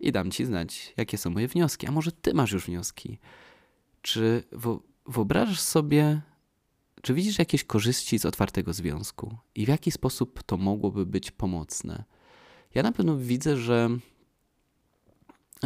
[0.00, 1.86] i dam ci znać, jakie są moje wnioski.
[1.86, 3.18] A może ty masz już wnioski?
[4.02, 4.42] Czy
[5.06, 6.20] wyobrażasz sobie,
[7.02, 12.04] czy widzisz jakieś korzyści z otwartego związku i w jaki sposób to mogłoby być pomocne?
[12.74, 13.88] Ja na pewno widzę, że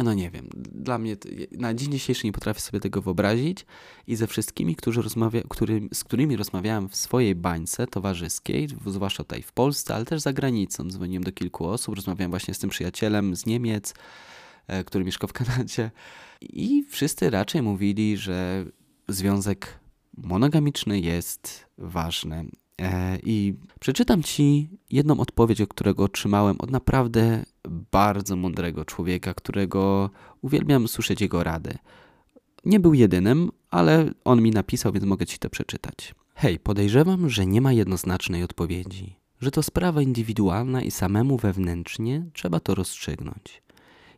[0.03, 1.17] no nie wiem, dla mnie
[1.51, 3.65] na dzień dzisiejszy nie potrafię sobie tego wyobrazić
[4.07, 9.41] i ze wszystkimi, którzy rozmawia, który, z którymi rozmawiałem w swojej bańce towarzyskiej, zwłaszcza tutaj
[9.41, 13.35] w Polsce, ale też za granicą, dzwoniłem do kilku osób, rozmawiałem właśnie z tym przyjacielem
[13.35, 13.93] z Niemiec,
[14.67, 15.91] e, który mieszka w Kanadzie
[16.41, 18.65] i wszyscy raczej mówili, że
[19.07, 19.79] związek
[20.17, 22.45] monogamiczny jest ważny
[23.23, 27.45] I przeczytam Ci jedną odpowiedź, o którego otrzymałem od naprawdę
[27.91, 30.09] bardzo mądrego człowieka, którego
[30.41, 31.77] uwielbiam słyszeć jego rady.
[32.65, 36.15] Nie był jedynym, ale on mi napisał, więc mogę Ci to przeczytać.
[36.35, 42.59] Hej, podejrzewam, że nie ma jednoznacznej odpowiedzi, że to sprawa indywidualna i samemu wewnętrznie trzeba
[42.59, 43.61] to rozstrzygnąć.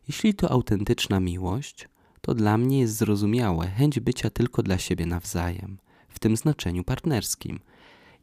[0.08, 1.88] Jeśli to autentyczna miłość,
[2.20, 7.60] to dla mnie jest zrozumiałe chęć bycia tylko dla siebie nawzajem, w tym znaczeniu partnerskim–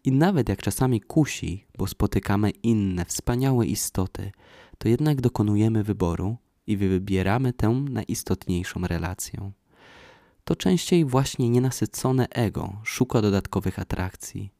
[0.03, 4.31] i nawet jak czasami kusi, bo spotykamy inne wspaniałe istoty,
[4.77, 9.51] to jednak dokonujemy wyboru i wybieramy tę najistotniejszą relację.
[10.43, 14.51] To częściej właśnie nienasycone ego szuka dodatkowych atrakcji.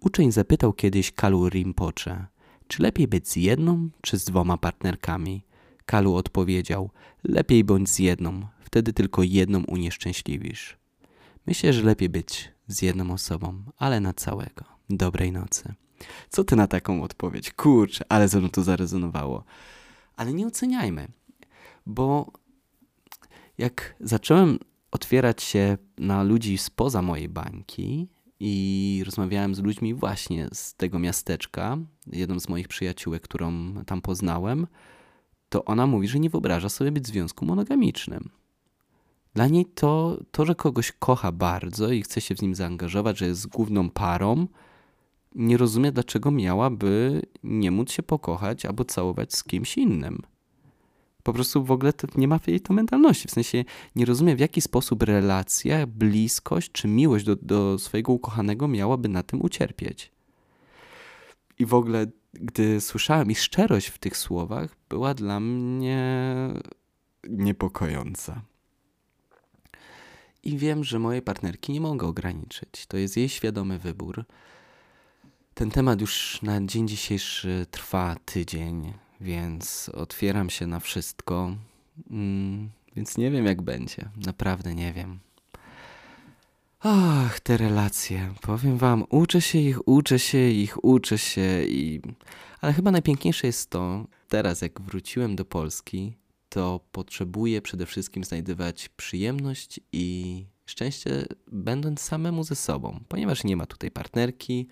[0.00, 2.26] Uczeń zapytał kiedyś Kalu Rinpoche,
[2.68, 5.44] czy lepiej być z jedną czy z dwoma partnerkami.
[5.86, 6.90] Kalu odpowiedział,
[7.24, 10.78] lepiej bądź z jedną, wtedy tylko jedną unieszczęśliwisz.
[11.46, 15.74] Myślę, że lepiej być z jedną osobą, ale na całego dobrej nocy.
[16.28, 17.50] Co ty na taką odpowiedź?
[17.50, 19.44] Kurczę, ale ze mną to zarezonowało.
[20.16, 21.08] Ale nie oceniajmy,
[21.86, 22.32] bo
[23.58, 24.58] jak zacząłem
[24.90, 28.08] otwierać się na ludzi spoza mojej bańki
[28.40, 31.78] i rozmawiałem z ludźmi właśnie z tego miasteczka,
[32.12, 34.66] jedną z moich przyjaciółek, którą tam poznałem,
[35.48, 38.30] to ona mówi, że nie wyobraża sobie być w związku monogamicznym.
[39.34, 43.26] Dla niej to, to, że kogoś kocha bardzo i chce się w nim zaangażować, że
[43.26, 44.46] jest główną parą,
[45.36, 50.22] nie rozumie, dlaczego miałaby nie móc się pokochać albo całować z kimś innym.
[51.22, 53.28] Po prostu w ogóle nie ma jej to mentalności.
[53.28, 53.64] W sensie
[53.96, 59.22] nie rozumie, w jaki sposób relacja, bliskość czy miłość do, do swojego ukochanego miałaby na
[59.22, 60.12] tym ucierpieć.
[61.58, 66.04] I w ogóle, gdy słyszałem i szczerość w tych słowach, była dla mnie
[67.28, 68.42] niepokojąca.
[70.42, 72.86] I wiem, że mojej partnerki nie mogę ograniczyć.
[72.86, 74.24] To jest jej świadomy wybór.
[75.58, 81.56] Ten temat już na dzień dzisiejszy trwa tydzień, więc otwieram się na wszystko.
[82.10, 84.08] Mm, więc nie wiem, jak będzie.
[84.26, 85.18] Naprawdę nie wiem.
[86.80, 88.34] Ach, te relacje.
[88.40, 92.00] Powiem wam, uczę się ich, uczę się ich, uczę się i...
[92.60, 96.16] Ale chyba najpiękniejsze jest to, teraz jak wróciłem do Polski,
[96.48, 103.66] to potrzebuję przede wszystkim znajdywać przyjemność i szczęście będąc samemu ze sobą, ponieważ nie ma
[103.66, 104.68] tutaj partnerki.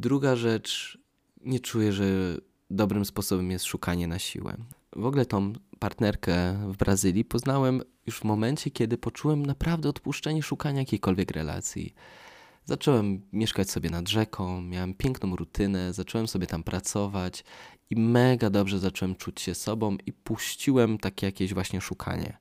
[0.00, 0.98] Druga rzecz,
[1.44, 2.04] nie czuję, że
[2.70, 4.56] dobrym sposobem jest szukanie na siłę.
[4.96, 10.78] W ogóle tą partnerkę w Brazylii poznałem już w momencie, kiedy poczułem naprawdę odpuszczenie szukania
[10.78, 11.94] jakiejkolwiek relacji.
[12.64, 17.44] Zacząłem mieszkać sobie nad rzeką, miałem piękną rutynę, zacząłem sobie tam pracować
[17.90, 22.38] i mega dobrze zacząłem czuć się sobą i puściłem takie jakieś właśnie szukanie.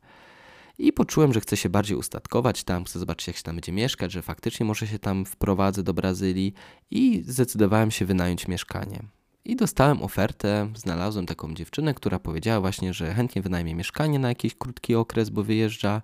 [0.77, 4.11] I poczułem, że chcę się bardziej ustatkować tam, chcę zobaczyć, jak się tam będzie mieszkać,
[4.11, 6.53] że faktycznie może się tam wprowadzę do Brazylii
[6.91, 9.03] i zdecydowałem się wynająć mieszkanie.
[9.45, 14.55] I dostałem ofertę, znalazłem taką dziewczynę, która powiedziała właśnie, że chętnie wynajmie mieszkanie na jakiś
[14.55, 16.01] krótki okres, bo wyjeżdża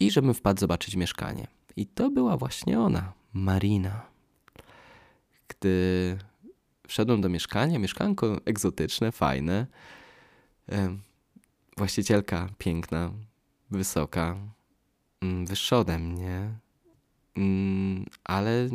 [0.00, 1.46] i żebym wpadł zobaczyć mieszkanie.
[1.76, 4.06] I to była właśnie ona, Marina.
[5.48, 6.18] Gdy
[6.88, 9.66] wszedłem do mieszkania, mieszkanko egzotyczne, fajne,
[11.76, 13.12] właścicielka piękna,
[13.70, 14.36] wysoka,
[15.20, 16.50] mm, wyższa ode mnie,
[17.36, 18.68] mm, ale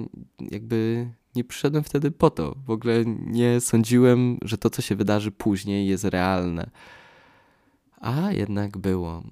[0.52, 2.56] jakby nie przyszedłem wtedy po to.
[2.66, 6.70] W ogóle nie sądziłem, że to, co się wydarzy później, jest realne.
[8.02, 9.24] A jednak było.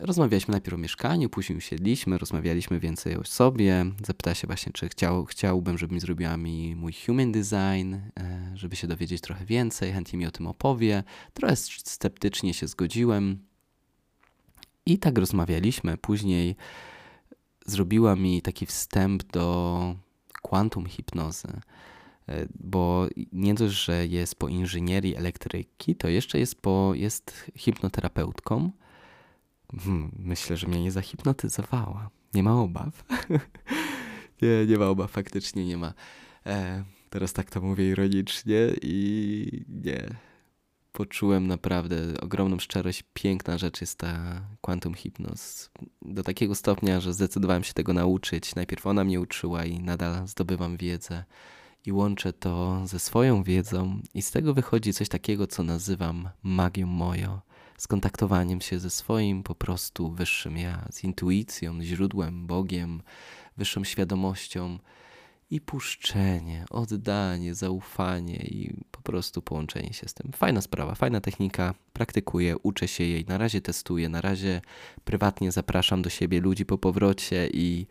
[0.00, 3.86] Rozmawialiśmy najpierw o mieszkaniu, później usiedliśmy, rozmawialiśmy więcej o sobie.
[4.06, 8.76] Zapytała się właśnie, czy chciał, chciałbym, żeby mi zrobiła mi mój human design, e, żeby
[8.76, 11.04] się dowiedzieć trochę więcej, chętnie mi o tym opowie.
[11.34, 13.47] Trochę sceptycznie się zgodziłem.
[14.88, 15.96] I tak rozmawialiśmy.
[15.96, 16.56] Później
[17.66, 19.96] zrobiła mi taki wstęp do
[20.42, 21.48] kwantum hipnozy,
[22.28, 28.70] e, bo nie dość, że jest po inżynierii elektryki, to jeszcze jest, po, jest hipnoterapeutką.
[29.78, 32.10] Hmm, myślę, że mnie nie zahipnotyzowała.
[32.34, 33.04] Nie ma obaw.
[34.42, 35.94] nie, nie ma obaw, faktycznie nie ma.
[36.46, 40.08] E, teraz tak to mówię ironicznie i nie.
[40.92, 43.04] Poczułem naprawdę ogromną szczerość.
[43.14, 45.70] Piękna rzecz jest ta quantum hipnoz.
[46.02, 48.54] Do takiego stopnia, że zdecydowałem się tego nauczyć.
[48.54, 51.24] Najpierw ona mnie uczyła i nadal zdobywam wiedzę.
[51.86, 56.86] I łączę to ze swoją wiedzą, i z tego wychodzi coś takiego, co nazywam magią
[56.86, 57.40] moją
[57.78, 63.02] skontaktowaniem się ze swoim po prostu wyższym ja, z intuicją, źródłem, Bogiem,
[63.56, 64.78] wyższą świadomością
[65.50, 68.74] i puszczenie, oddanie, zaufanie i
[69.08, 70.32] prostu połączenie się z tym.
[70.32, 74.60] Fajna sprawa, fajna technika, praktykuję, uczę się jej, na razie testuję, na razie
[75.04, 77.86] prywatnie zapraszam do siebie ludzi po powrocie i,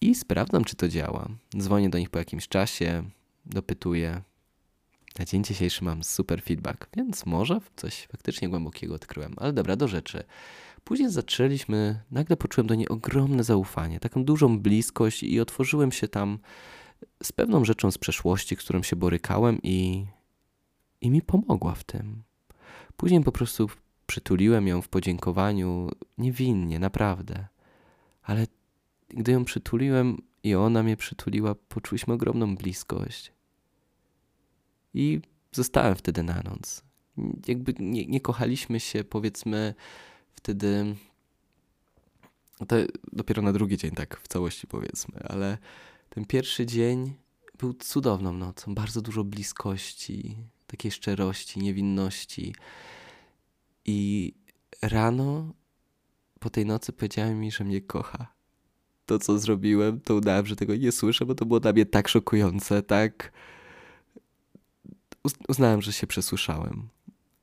[0.00, 1.28] i sprawdzam, czy to działa.
[1.58, 3.04] Dzwonię do nich po jakimś czasie,
[3.46, 4.22] dopytuję,
[5.18, 9.34] na dzień dzisiejszy mam super feedback, więc może coś faktycznie głębokiego odkryłem.
[9.36, 10.24] Ale dobra, do rzeczy.
[10.84, 16.38] Później zaczęliśmy, nagle poczułem do niej ogromne zaufanie, taką dużą bliskość i otworzyłem się tam
[17.22, 20.06] z pewną rzeczą z przeszłości, z którą się borykałem i,
[21.00, 22.22] i mi pomogła w tym.
[22.96, 23.70] Później po prostu
[24.06, 27.46] przytuliłem ją w podziękowaniu, niewinnie, naprawdę.
[28.22, 28.46] Ale
[29.08, 33.32] gdy ją przytuliłem i ona mnie przytuliła, poczuliśmy ogromną bliskość.
[34.94, 35.20] I
[35.52, 36.82] zostałem wtedy na noc.
[37.48, 39.74] Jakby nie, nie kochaliśmy się, powiedzmy,
[40.32, 40.96] wtedy.
[42.68, 42.76] To
[43.12, 45.58] dopiero na drugi dzień, tak w całości powiedzmy, ale
[46.16, 47.14] ten pierwszy dzień
[47.58, 48.74] był cudowną nocą.
[48.74, 52.54] Bardzo dużo bliskości, takiej szczerości, niewinności.
[53.84, 54.32] I
[54.82, 55.52] rano
[56.40, 58.32] po tej nocy powiedziała mi, że mnie kocha.
[59.06, 62.08] To, co zrobiłem, to udałem, że tego nie słyszę, bo to było dla mnie tak
[62.08, 63.32] szokujące, tak
[65.48, 66.88] uznałem, że się przesłyszałem.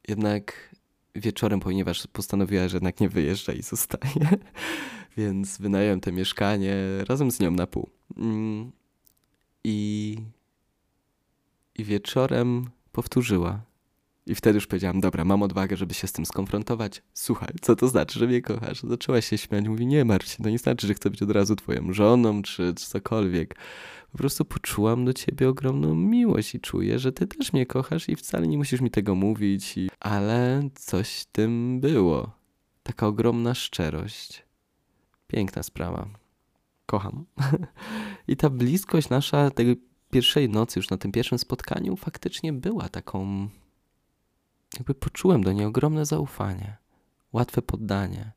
[0.08, 0.76] Jednak
[1.16, 4.30] wieczorem, ponieważ postanowiła, że jednak nie wyjeżdża i zostaje,
[5.18, 6.76] więc wynająłem to mieszkanie
[7.08, 7.90] razem z nią na pół.
[8.18, 8.72] Mm.
[9.64, 10.18] I,
[11.76, 13.62] i wieczorem powtórzyła.
[14.26, 17.02] I wtedy już powiedziałam, dobra, mam odwagę, żeby się z tym skonfrontować.
[17.14, 18.82] Słuchaj, co to znaczy, że mnie kochasz?
[18.84, 21.56] Zaczęłaś się śmiać, mówi, nie martw się, to nie znaczy, że chcę być od razu
[21.56, 23.56] twoją żoną, czy, czy cokolwiek.
[24.12, 28.16] Po prostu poczułam do ciebie ogromną miłość i czuję, że ty też mnie kochasz i
[28.16, 29.78] wcale nie musisz mi tego mówić.
[29.78, 29.90] I...
[30.00, 32.32] Ale coś w tym było.
[32.84, 34.46] Taka ogromna szczerość.
[35.28, 36.23] Piękna sprawa.
[36.94, 37.26] Kocham.
[38.28, 43.50] I ta bliskość nasza tej pierwszej nocy, już na tym pierwszym spotkaniu, faktycznie była taką
[44.74, 46.78] jakby poczułem do niej ogromne zaufanie,
[47.32, 48.32] łatwe poddanie.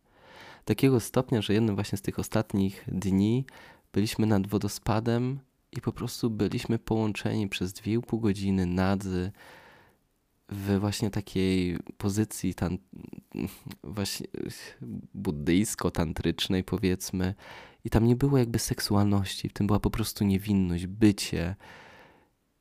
[0.65, 3.45] Takiego stopnia, że jednym właśnie z tych ostatnich dni
[3.93, 5.39] byliśmy nad wodospadem
[5.73, 9.33] i po prostu byliśmy połączeni przez dwie i pół godziny nadzy
[10.49, 12.79] w właśnie takiej pozycji tan
[13.85, 14.27] właśnie
[15.15, 17.35] buddyjsko-tantrycznej powiedzmy
[17.87, 21.57] i tam nie było jakby seksualności, w tym była po prostu niewinność, bycie,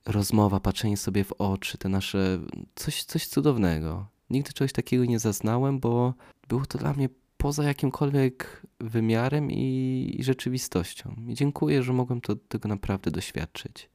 [0.05, 2.39] rozmowa, patrzenie sobie w oczy, te nasze
[2.75, 4.07] coś, coś cudownego.
[4.29, 6.13] Nigdy czegoś takiego nie zaznałem, bo
[6.47, 11.15] było to dla mnie poza jakimkolwiek wymiarem i, i rzeczywistością.
[11.27, 13.89] I dziękuję, że mogłem to, tego naprawdę doświadczyć.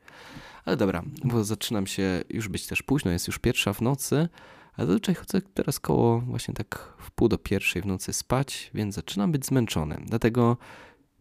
[0.65, 4.29] Ale dobra, bo zaczynam się już być też późno, jest już pierwsza w nocy,
[4.77, 8.95] ale zazwyczaj chodzę teraz koło właśnie tak w pół do pierwszej w nocy spać, więc
[8.95, 10.03] zaczynam być zmęczony.
[10.07, 10.57] Dlatego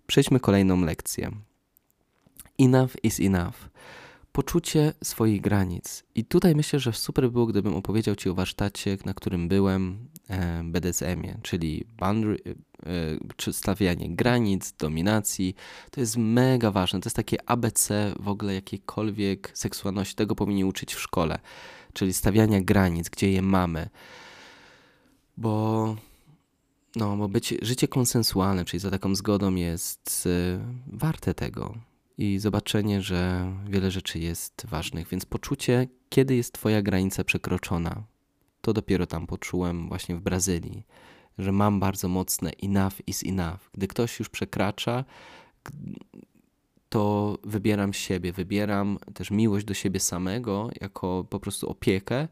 [0.10, 1.32] przejdźmy kolejną lekcję.
[2.60, 3.70] Enough is enough
[4.32, 6.04] poczucie swoich granic.
[6.16, 10.62] I tutaj myślę, że super było, gdybym opowiedział Ci o warsztacie, na którym byłem, e,
[10.64, 12.90] BDSM-ie, czyli boundary, e,
[13.36, 15.56] czy stawianie granic, dominacji.
[15.92, 17.00] To jest mega ważne.
[17.00, 20.16] To jest takie ABC w ogóle jakiejkolwiek seksualności.
[20.16, 21.40] Tego powinni uczyć w szkole.
[21.94, 23.90] Czyli stawiania granic, gdzie je mamy.
[25.38, 25.96] Bo
[26.96, 31.76] no, bo być, życie konsensualne, czyli za taką zgodą jest y, warte tego.
[32.18, 38.04] I zobaczenie, że wiele rzeczy jest ważnych, więc poczucie, kiedy jest Twoja granica przekroczona,
[38.62, 40.86] to dopiero tam poczułem właśnie w Brazylii,
[41.38, 43.60] że mam bardzo mocne enough is enough.
[43.74, 45.06] Gdy ktoś już przekracza,
[46.90, 52.28] to wybieram siebie, wybieram też miłość do siebie samego jako po prostu opiekę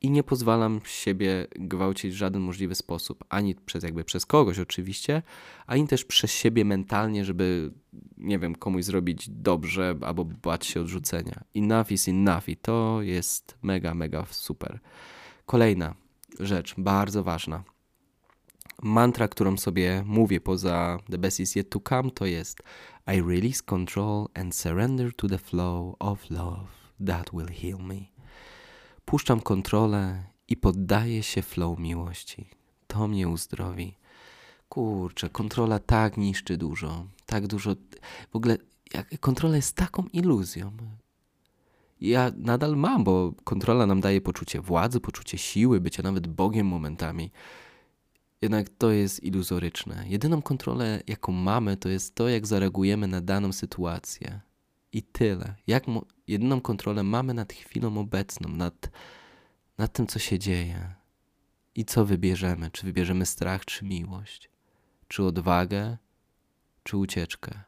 [0.00, 5.22] i nie pozwalam siebie gwałcić w żaden możliwy sposób, ani przez jakby przez kogoś oczywiście,
[5.66, 7.72] ani też przez siebie mentalnie, żeby
[8.16, 11.44] nie wiem, komuś zrobić dobrze albo bać się odrzucenia.
[11.56, 14.80] Enough is enough i to jest mega, mega super.
[15.46, 15.94] Kolejna
[16.40, 17.64] rzecz, bardzo ważna.
[18.82, 22.62] Mantra, którą sobie mówię poza The best is yet to come, to jest
[23.16, 26.66] I release control and surrender to the flow of love
[27.06, 28.17] that will heal me.
[29.08, 32.48] Puszczam kontrolę i poddaję się flow miłości.
[32.86, 33.94] To mnie uzdrowi.
[34.68, 37.06] Kurczę, kontrola tak niszczy dużo.
[37.26, 37.74] Tak dużo.
[38.30, 38.58] W ogóle
[39.20, 40.72] kontrola jest taką iluzją.
[42.00, 47.30] Ja nadal mam, bo kontrola nam daje poczucie władzy, poczucie siły, bycia nawet Bogiem momentami.
[48.42, 50.04] Jednak to jest iluzoryczne.
[50.08, 54.40] Jedyną kontrolę, jaką mamy, to jest to, jak zareagujemy na daną sytuację.
[54.92, 55.54] I tyle.
[55.66, 55.84] Jak
[56.28, 58.90] jedyną kontrolę mamy nad chwilą obecną, nad,
[59.78, 60.94] nad tym, co się dzieje.
[61.74, 62.70] I co wybierzemy?
[62.70, 64.50] Czy wybierzemy strach, czy miłość?
[65.08, 65.96] Czy odwagę,
[66.82, 67.60] czy ucieczkę?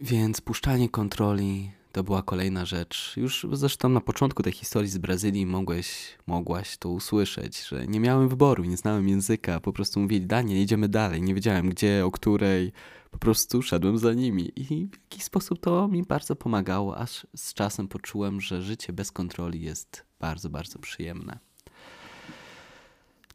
[0.00, 3.14] Więc puszczanie kontroli to była kolejna rzecz.
[3.16, 8.28] Już zresztą na początku tej historii z Brazylii mogłeś, mogłaś to usłyszeć, że nie miałem
[8.28, 12.72] wyboru, nie znałem języka, po prostu mówili, Daniel, idziemy dalej, nie wiedziałem gdzie, o której,
[13.10, 17.54] po prostu szedłem za nimi i w jakiś sposób to mi bardzo pomagało, aż z
[17.54, 21.38] czasem poczułem, że życie bez kontroli jest bardzo, bardzo przyjemne.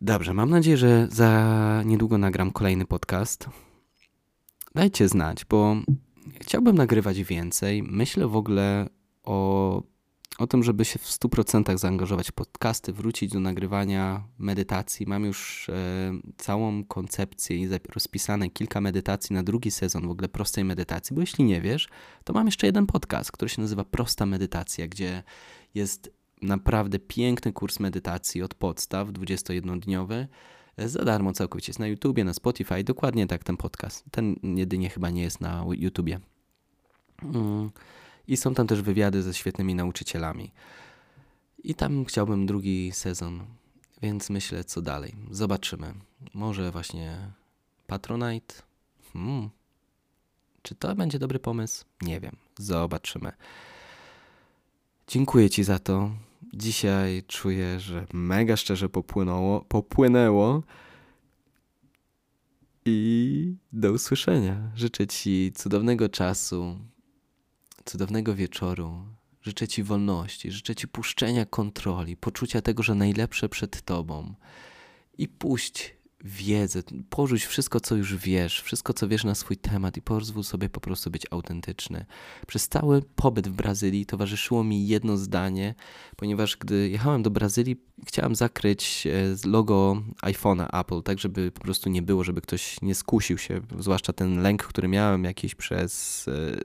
[0.02, 3.50] Dobrze, mam nadzieję, że za niedługo nagram kolejny podcast.
[4.76, 5.76] Dajcie znać, bo
[6.42, 7.84] chciałbym nagrywać więcej.
[7.84, 8.90] Myślę w ogóle
[9.24, 9.84] o,
[10.38, 15.06] o tym, żeby się w 100% zaangażować w podcasty, wrócić do nagrywania medytacji.
[15.06, 15.74] Mam już e,
[16.38, 21.44] całą koncepcję i rozpisane kilka medytacji na drugi sezon w ogóle prostej medytacji, bo jeśli
[21.44, 21.88] nie wiesz,
[22.24, 25.24] to mam jeszcze jeden podcast, który się nazywa Prosta Medytacja, gdzie
[25.76, 26.12] jest
[26.42, 30.28] naprawdę piękny kurs medytacji od podstaw, 21-dniowy
[30.78, 31.70] za darmo całkowicie.
[31.70, 34.04] Jest na YouTubie, na Spotify, dokładnie tak ten podcast.
[34.12, 36.20] Ten jedynie chyba nie jest na YouTubie.
[37.24, 37.72] Mm.
[38.28, 40.52] I są tam też wywiady ze świetnymi nauczycielami.
[41.64, 43.46] I tam chciałbym drugi sezon,
[44.02, 45.16] więc myślę, co dalej.
[45.32, 45.94] Zobaczymy.
[46.34, 47.18] Może właśnie
[47.88, 48.56] Patronite?
[49.14, 49.50] Hmm.
[50.62, 51.86] Czy to będzie dobry pomysł?
[52.02, 52.36] Nie wiem.
[52.58, 53.32] Zobaczymy.
[55.08, 56.12] Dziękuję Ci za to.
[56.54, 60.64] Dzisiaj czuję, że mega szczerze popłynęło, popłynęło.
[62.86, 64.72] I do usłyszenia.
[64.76, 66.80] Życzę Ci cudownego czasu,
[67.86, 69.06] cudownego wieczoru.
[69.42, 74.34] Życzę Ci wolności, życzę Ci puszczenia kontroli, poczucia tego, że najlepsze przed Tobą.
[75.18, 75.95] I puść
[76.26, 80.70] wiedzę, porzuć wszystko, co już wiesz, wszystko, co wiesz na swój temat i pozwól sobie
[80.70, 82.06] po prostu być autentyczny.
[82.48, 85.76] Przez cały pobyt w Brazylii towarzyszyło mi jedno zdanie,
[86.16, 87.76] ponieważ gdy jechałem do Brazylii,
[88.08, 92.96] chciałem zakryć e, logo iPhone'a Apple, tak żeby po prostu nie było, żeby ktoś nie
[92.96, 96.60] skusił się, zwłaszcza ten lęk, który miałem jakiś przez e,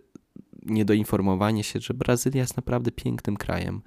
[0.62, 3.82] niedoinformowanie się, że Brazylia jest naprawdę pięknym krajem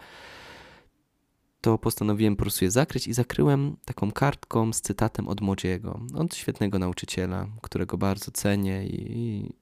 [1.64, 6.36] to postanowiłem po prostu je zakryć i zakryłem taką kartką z cytatem od Młodziego, od
[6.36, 9.54] świetnego nauczyciela, którego bardzo cenię i,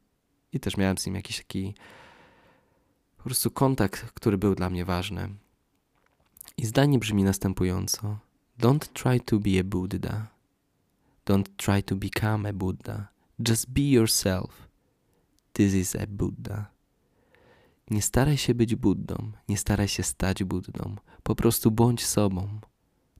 [0.53, 1.73] i też miałem z nim jakiś taki
[3.17, 5.29] po prostu kontakt, który był dla mnie ważny.
[6.57, 8.17] I zdanie brzmi następująco:
[8.59, 10.27] Don't try to be a Buddha.
[11.25, 13.07] Don't try to become a Buddha.
[13.47, 14.67] Just be yourself.
[15.53, 16.80] This is a Buddha.
[17.89, 20.95] Nie staraj się być Buddą, nie staraj się stać Buddą.
[21.23, 22.59] Po prostu bądź sobą.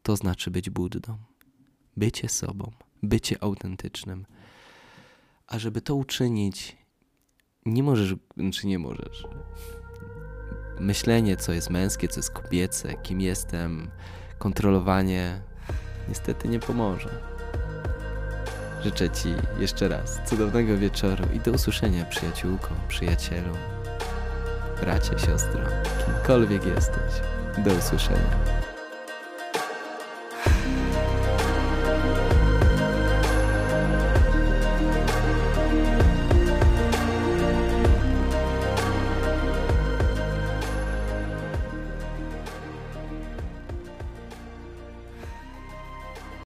[0.02, 1.18] To znaczy być Buddą.
[1.98, 2.72] Bycie sobą,
[3.04, 4.26] bycie autentycznym.
[5.48, 6.78] A żeby to uczynić,
[7.66, 8.16] nie możesz,
[8.54, 9.28] czy nie możesz.
[10.80, 13.92] Myślenie, co jest męskie, co jest kobiece, kim jestem,
[14.40, 15.42] kontrolowanie,
[16.10, 17.22] niestety nie pomoże.
[18.84, 23.54] Życzę Ci jeszcze raz cudownego wieczoru i do usłyszenia, przyjaciółko, przyjacielu
[24.82, 25.62] bracie, siostro,
[26.06, 27.22] kimkolwiek jesteś.
[27.58, 28.61] Do usłyszenia.